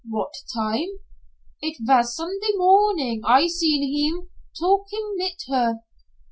[0.09, 0.87] "What time?"
[1.61, 5.81] "It vas Sunday morning I seen heem, talkin' mit her."